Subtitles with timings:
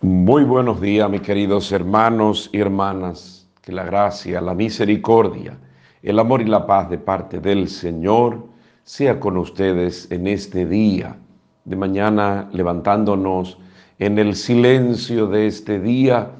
[0.00, 3.48] Muy buenos días, mis queridos hermanos y hermanas.
[3.60, 5.58] Que la gracia, la misericordia,
[6.04, 8.46] el amor y la paz de parte del Señor
[8.84, 11.16] sea con ustedes en este día.
[11.64, 13.58] De mañana levantándonos
[13.98, 16.30] en el silencio de este día,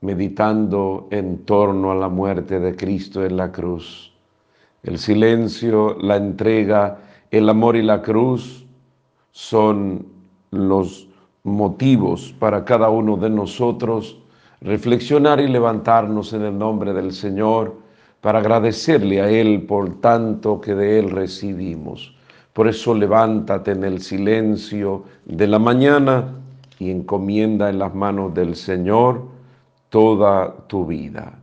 [0.00, 4.12] meditando en torno a la muerte de Cristo en la cruz.
[4.82, 6.98] El silencio, la entrega,
[7.30, 8.66] el amor y la cruz
[9.30, 10.06] son
[10.50, 11.06] los
[11.42, 14.18] motivos para cada uno de nosotros
[14.60, 17.74] reflexionar y levantarnos en el nombre del Señor
[18.20, 22.14] para agradecerle a Él por tanto que de Él recibimos.
[22.52, 26.34] Por eso levántate en el silencio de la mañana
[26.78, 29.24] y encomienda en las manos del Señor
[29.88, 31.38] toda tu vida.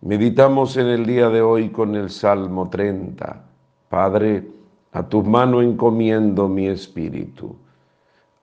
[0.00, 3.44] Meditamos en el día de hoy con el Salmo 30.
[3.88, 4.48] Padre,
[4.92, 7.56] a tus manos encomiendo mi espíritu.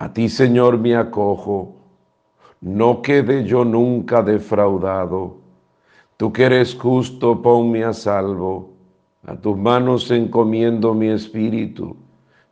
[0.03, 1.75] A ti, Señor, me acojo,
[2.59, 5.37] no quede yo nunca defraudado.
[6.17, 8.71] Tú que eres justo, ponme a salvo.
[9.25, 11.95] A tus manos encomiendo mi espíritu.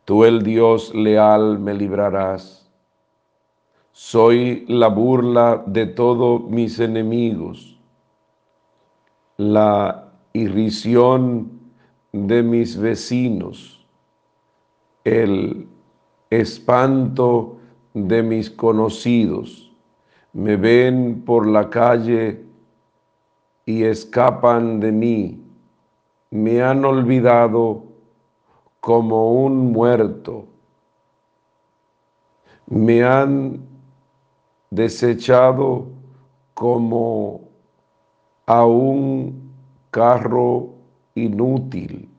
[0.05, 2.71] Tú, el Dios leal, me librarás.
[3.91, 7.77] Soy la burla de todos mis enemigos,
[9.35, 11.51] la irrisión
[12.13, 13.85] de mis vecinos,
[15.03, 15.67] el
[16.31, 17.57] espanto
[17.93, 19.71] de mis conocidos.
[20.33, 22.43] Me ven por la calle
[23.65, 25.43] y escapan de mí.
[26.31, 27.83] Me han olvidado
[28.79, 30.45] como un muerto.
[32.67, 33.59] Me han
[34.69, 35.87] desechado
[36.53, 37.41] como
[38.45, 39.51] a un
[39.91, 40.69] carro
[41.13, 42.09] inútil,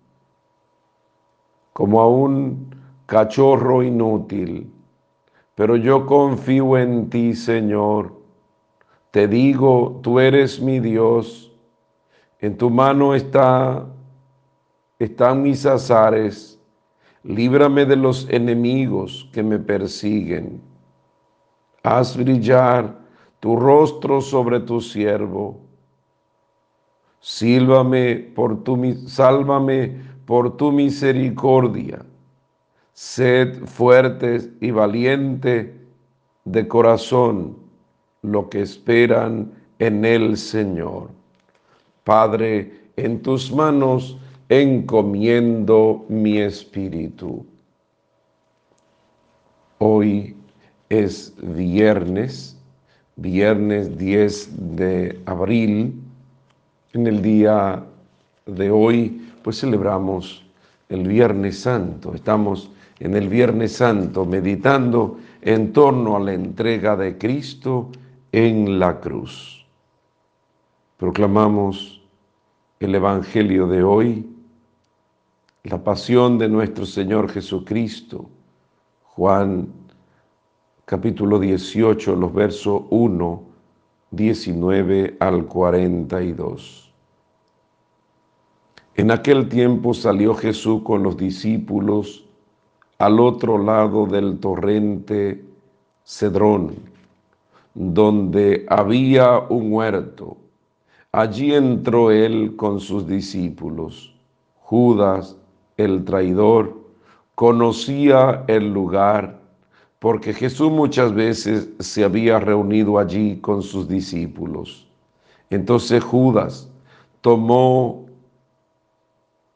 [1.73, 2.72] como a un
[3.13, 4.73] cachorro inútil,
[5.55, 8.15] pero yo confío en ti, Señor.
[9.11, 11.53] Te digo, tú eres mi Dios.
[12.41, 13.85] En tu mano está,
[14.99, 16.59] están mis azares.
[17.23, 20.63] Líbrame de los enemigos que me persiguen.
[21.83, 22.99] Haz brillar
[23.41, 25.61] tu rostro sobre tu siervo.
[28.35, 32.07] Por tu, sálvame por tu misericordia
[32.93, 35.71] Sed fuertes y valientes
[36.45, 37.57] de corazón
[38.23, 41.11] lo que esperan en el Señor.
[42.05, 47.47] Padre, en tus manos encomiendo mi espíritu.
[49.79, 50.37] Hoy
[50.91, 52.59] es viernes,
[53.17, 55.95] viernes 10 de abril.
[56.93, 57.83] En el día
[58.45, 60.45] de hoy, pues celebramos
[60.91, 62.15] el Viernes Santo.
[62.15, 62.71] Estamos
[63.03, 67.91] en el Viernes Santo, meditando en torno a la entrega de Cristo
[68.31, 69.67] en la cruz.
[70.99, 72.01] Proclamamos
[72.79, 74.31] el Evangelio de hoy,
[75.65, 78.31] la pasión de nuestro Señor Jesucristo,
[79.03, 79.67] Juan
[80.85, 83.43] capítulo 18, los versos 1,
[84.13, 86.93] 19 al 42.
[88.95, 92.27] En aquel tiempo salió Jesús con los discípulos
[92.99, 95.45] al otro lado del torrente
[96.05, 96.75] Cedrón,
[97.75, 100.37] donde había un huerto.
[101.11, 104.15] Allí entró él con sus discípulos.
[104.61, 105.37] Judas,
[105.77, 106.77] el traidor,
[107.35, 109.41] conocía el lugar
[109.99, 114.89] porque Jesús muchas veces se había reunido allí con sus discípulos.
[115.49, 116.69] Entonces Judas
[117.21, 118.07] tomó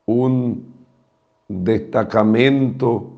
[0.05, 0.73] un
[1.49, 3.16] destacamento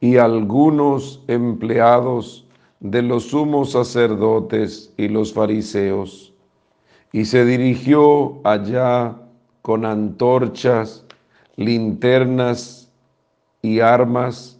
[0.00, 2.46] y algunos empleados
[2.80, 6.32] de los sumos sacerdotes y los fariseos,
[7.12, 9.16] y se dirigió allá
[9.62, 11.04] con antorchas,
[11.56, 12.90] linternas
[13.62, 14.58] y armas.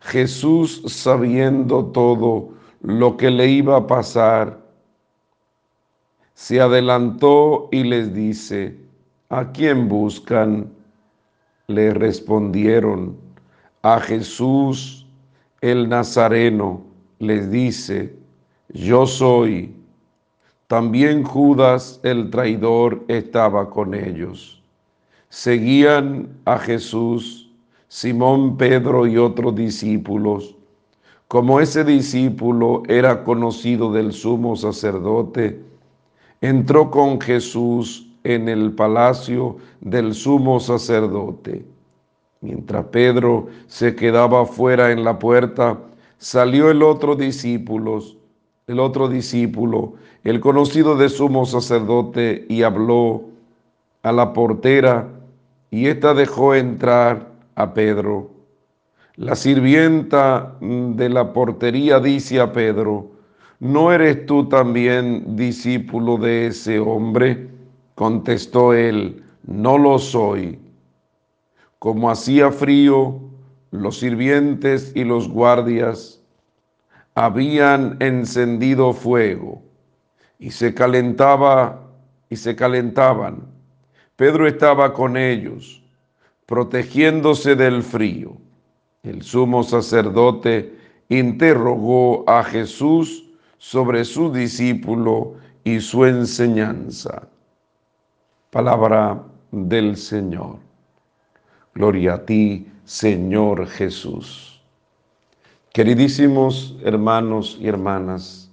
[0.00, 2.50] Jesús, sabiendo todo
[2.80, 4.60] lo que le iba a pasar,
[6.34, 8.76] se adelantó y les dice,
[9.28, 10.70] ¿a quién buscan?
[11.68, 13.16] Le respondieron,
[13.82, 15.06] a Jesús
[15.60, 16.82] el Nazareno
[17.18, 18.14] les dice,
[18.68, 19.74] yo soy.
[20.68, 24.62] También Judas el traidor estaba con ellos.
[25.28, 27.50] Seguían a Jesús
[27.88, 30.54] Simón, Pedro y otros discípulos.
[31.28, 35.62] Como ese discípulo era conocido del sumo sacerdote,
[36.40, 41.71] entró con Jesús en el palacio del sumo sacerdote
[42.42, 45.78] Mientras Pedro se quedaba fuera en la puerta,
[46.18, 48.00] salió el otro discípulo,
[48.66, 49.94] el otro discípulo,
[50.24, 53.22] el conocido de sumo sacerdote, y habló
[54.02, 55.08] a la portera,
[55.70, 58.30] y ésta dejó entrar a Pedro.
[59.14, 63.06] La sirvienta de la portería dice a Pedro,
[63.60, 67.48] ¿no eres tú también discípulo de ese hombre?
[67.94, 70.58] Contestó él, no lo soy.
[71.82, 73.20] Como hacía frío,
[73.72, 76.22] los sirvientes y los guardias
[77.16, 79.60] habían encendido fuego
[80.38, 81.82] y se calentaba
[82.30, 83.48] y se calentaban.
[84.14, 85.82] Pedro estaba con ellos,
[86.46, 88.36] protegiéndose del frío.
[89.02, 90.78] El sumo sacerdote
[91.08, 93.28] interrogó a Jesús
[93.58, 97.26] sobre su discípulo y su enseñanza.
[98.52, 99.20] Palabra
[99.50, 100.70] del Señor.
[101.74, 104.60] Gloria a ti, Señor Jesús.
[105.72, 108.50] Queridísimos hermanos y hermanas,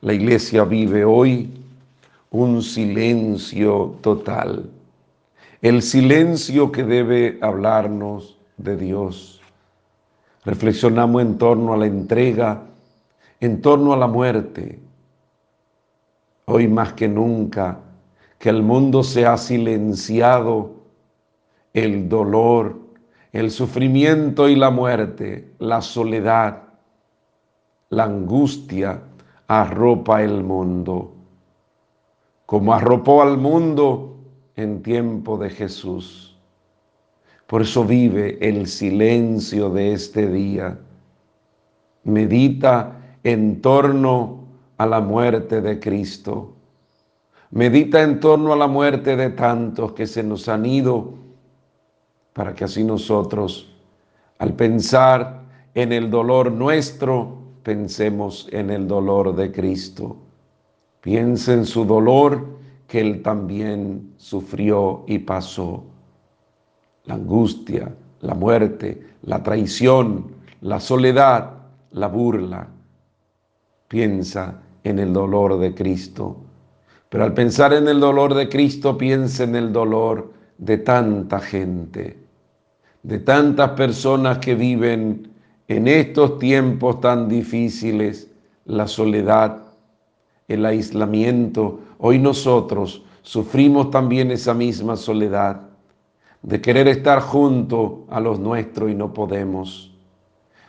[0.00, 1.50] la iglesia vive hoy
[2.30, 4.70] un silencio total,
[5.60, 9.42] el silencio que debe hablarnos de Dios.
[10.46, 12.62] Reflexionamos en torno a la entrega,
[13.40, 14.78] en torno a la muerte.
[16.46, 17.78] Hoy más que nunca,
[18.38, 20.77] que el mundo se ha silenciado
[21.84, 22.76] el dolor,
[23.32, 26.62] el sufrimiento y la muerte, la soledad,
[27.90, 29.02] la angustia
[29.46, 31.14] arropa el mundo,
[32.46, 34.16] como arropó al mundo
[34.56, 36.36] en tiempo de Jesús.
[37.46, 40.78] Por eso vive el silencio de este día.
[42.04, 44.44] Medita en torno
[44.76, 46.52] a la muerte de Cristo.
[47.50, 51.14] Medita en torno a la muerte de tantos que se nos han ido
[52.38, 53.68] para que así nosotros,
[54.38, 55.42] al pensar
[55.74, 60.18] en el dolor nuestro, pensemos en el dolor de Cristo.
[61.00, 62.46] Piensa en su dolor
[62.86, 65.82] que Él también sufrió y pasó.
[67.06, 70.30] La angustia, la muerte, la traición,
[70.60, 71.54] la soledad,
[71.90, 72.68] la burla.
[73.88, 76.36] Piensa en el dolor de Cristo.
[77.08, 82.27] Pero al pensar en el dolor de Cristo, piensa en el dolor de tanta gente
[83.02, 85.30] de tantas personas que viven
[85.68, 88.30] en estos tiempos tan difíciles,
[88.64, 89.62] la soledad,
[90.48, 91.80] el aislamiento.
[91.98, 95.60] Hoy nosotros sufrimos también esa misma soledad
[96.42, 99.92] de querer estar junto a los nuestros y no podemos,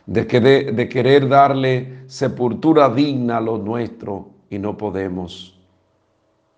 [0.06, 5.58] de, de querer darle sepultura digna a los nuestros y no podemos,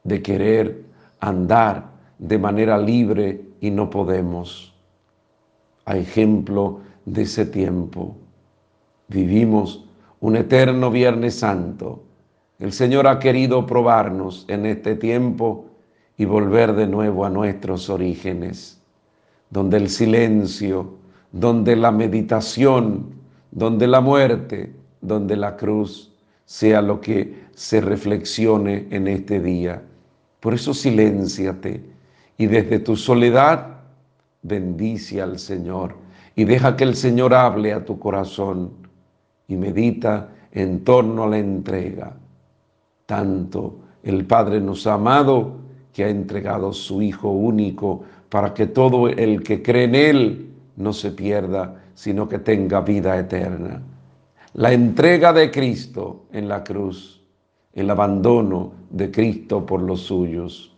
[0.03, 0.85] de querer
[1.21, 4.72] andar de manera libre y no podemos
[5.85, 8.17] a ejemplo de ese tiempo.
[9.09, 9.85] Vivimos
[10.21, 12.03] un eterno Viernes Santo.
[12.59, 15.67] El Señor ha querido probarnos en este tiempo
[16.17, 18.81] y volver de nuevo a nuestros orígenes,
[19.51, 20.95] donde el silencio,
[21.33, 23.15] donde la meditación,
[23.51, 26.13] donde la muerte, donde la cruz
[26.45, 29.83] sea lo que se reflexione en este día.
[30.41, 31.83] Por eso silénciate
[32.39, 33.82] y desde tu soledad
[34.43, 35.95] bendice al Señor
[36.35, 38.73] y deja que el Señor hable a tu corazón
[39.49, 42.15] y medita en torno a la entrega.
[43.07, 45.57] Tanto el Padre nos ha amado
[45.93, 50.93] que ha entregado su Hijo único para que todo el que cree en Él no
[50.93, 53.83] se pierda, sino que tenga vida eterna.
[54.55, 57.23] La entrega de Cristo en la cruz,
[57.75, 60.75] el abandono de Cristo por los suyos.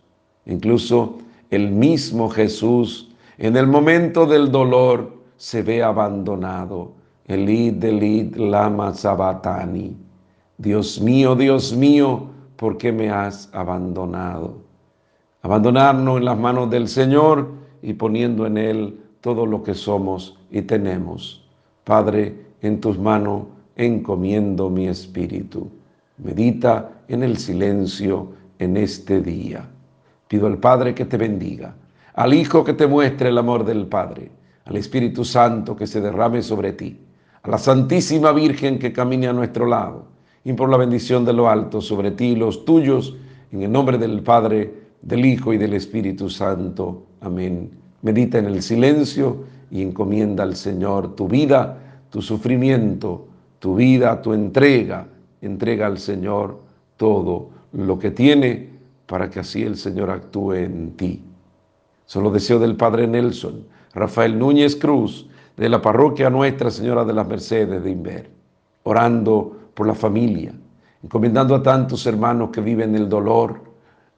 [0.46, 1.18] Incluso
[1.50, 6.92] el mismo Jesús en el momento del dolor se ve abandonado.
[7.26, 9.96] Elid, Elid, lama sabatani.
[10.58, 14.58] Dios mío, Dios mío, ¿por qué me has abandonado?
[15.42, 17.50] Abandonarnos en las manos del Señor
[17.82, 21.48] y poniendo en Él todo lo que somos y tenemos.
[21.82, 23.44] Padre, en tus manos
[23.76, 25.68] encomiendo mi espíritu.
[26.18, 29.68] Medita en el silencio en este día.
[30.28, 31.74] Pido al Padre que te bendiga
[32.14, 34.30] al Hijo que te muestre el amor del Padre,
[34.64, 36.98] al Espíritu Santo que se derrame sobre ti,
[37.42, 40.06] a la Santísima Virgen que camine a nuestro lado,
[40.44, 43.16] y por la bendición de lo alto sobre ti y los tuyos,
[43.50, 47.04] en el nombre del Padre, del Hijo y del Espíritu Santo.
[47.20, 47.70] Amén.
[48.02, 51.78] Medita en el silencio y encomienda al Señor tu vida,
[52.10, 53.26] tu sufrimiento,
[53.58, 55.06] tu vida, tu entrega.
[55.40, 56.60] Entrega al Señor
[56.96, 58.68] todo lo que tiene
[59.06, 61.22] para que así el Señor actúe en ti.
[62.06, 67.26] Son los del Padre Nelson, Rafael Núñez Cruz, de la parroquia Nuestra Señora de las
[67.26, 68.30] Mercedes de Inver.
[68.82, 70.52] orando por la familia,
[71.02, 73.62] encomendando a tantos hermanos que viven el dolor,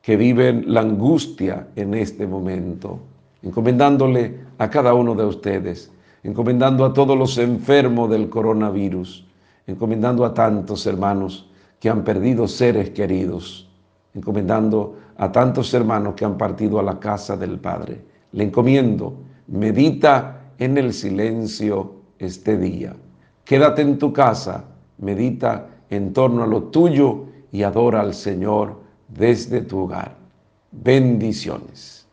[0.03, 2.99] que viven la angustia en este momento,
[3.43, 5.91] encomendándole a cada uno de ustedes,
[6.25, 9.25] encomendando a todos los enfermos del coronavirus,
[9.67, 13.66] encomendando a tantos hermanos que han perdido seres queridos,
[14.17, 18.03] encomendando a tantos hermanos que han partido a la casa del Padre.
[18.33, 22.97] Le encomiendo, medita en el silencio este día.
[23.45, 24.65] Quédate en tu casa,
[24.99, 30.17] medita en torno a lo tuyo y adora al Señor desde tu hogar.
[30.73, 32.06] Bendiciones.